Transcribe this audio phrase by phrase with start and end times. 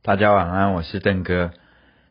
[0.00, 1.50] 大家晚安，我是邓哥。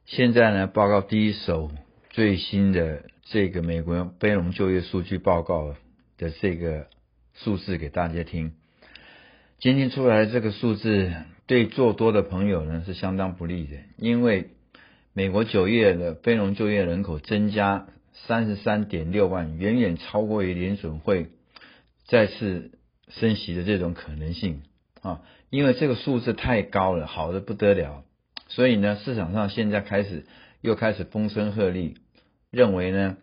[0.06, 1.72] 现在呢，报告第一手
[2.10, 5.74] 最新的这个美国非农就业数据报告
[6.18, 6.88] 的这个
[7.34, 8.52] 数字给大家听。
[9.60, 11.14] 今天出来这个数字
[11.48, 14.50] 对做多的朋友呢是相当不利的，因为
[15.14, 21.28] 美国九月的非农就业人口增加三十三点六万，远远超过于联准会
[22.06, 22.72] 再次
[23.08, 24.62] 升息的这种可能性
[25.02, 28.04] 啊，因为这个数字太高了，好的不得了。
[28.48, 30.26] 所以呢，市场上现在开始
[30.62, 31.96] 又开始风声鹤唳，
[32.50, 33.18] 认为呢，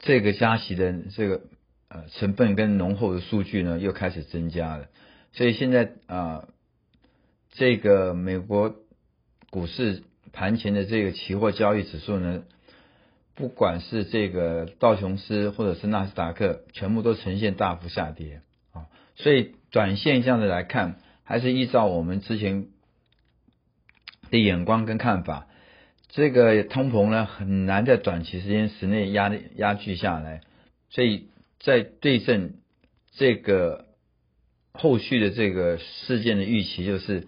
[0.00, 1.42] 这个加息的这个
[1.88, 4.88] 呃成分跟浓厚的数据呢又开始增加了。
[5.32, 6.48] 所以现在啊，
[7.52, 8.74] 这个美国
[9.50, 12.42] 股市盘前的这个期货交易指数呢，
[13.34, 18.42] 不管是这个道琼斯或者是纳斯达克，全部都呈现大幅下跌。
[19.22, 22.68] 所以短线这样的来看，还是依照我们之前。
[24.30, 25.48] 的眼光跟看法，
[26.06, 30.42] 这个通膨呢很难在短期时间时内压压制下来，
[30.88, 32.60] 所以在对阵
[33.10, 33.86] 这个
[34.72, 37.26] 后续的这个事件的预期，就是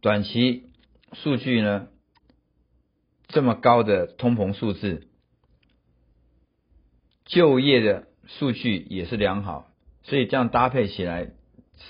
[0.00, 0.70] 短期
[1.12, 1.88] 数据呢
[3.28, 5.06] 这么高的通膨数字，
[7.26, 9.70] 就业的数据也是良好，
[10.04, 11.28] 所以这样搭配起来，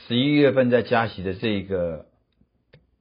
[0.07, 2.07] 十一月份在加息的这一个。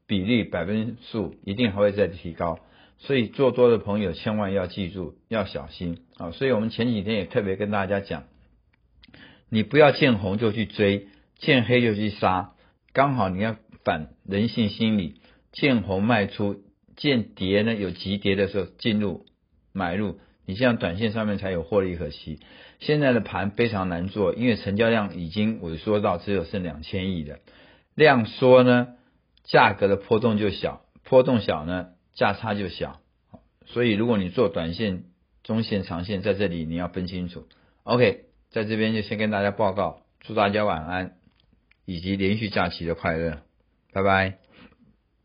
[0.08, 2.60] 比例百分数一定还会再提高，
[2.98, 6.32] 所以做多的朋友千万要记住，要小心啊！
[6.32, 8.26] 所以我们前几天也特别跟大家讲，
[9.48, 11.08] 你不要见红就去追，
[11.38, 12.52] 见黑就去杀，
[12.92, 13.56] 刚好你要
[13.86, 15.22] 反人性心理，
[15.54, 16.62] 见红卖出，
[16.98, 19.26] 见跌呢有急跌的时候进入
[19.72, 22.40] 买入，你这样短线上面才有获利可期。
[22.80, 27.40] 现在的盘非常难做，因为成交量已经萎缩到只有剩两千亿的
[27.96, 28.96] 量缩呢。
[29.44, 33.02] 价格的波动就小，波动小呢，价差就小。
[33.66, 35.06] 所以如果你做短线、
[35.44, 37.48] 中线、长线，在这里你要分清楚。
[37.84, 41.16] OK，在这边就先跟大家报告，祝大家晚安，
[41.86, 43.42] 以及连续假期的快乐，
[43.94, 44.41] 拜拜。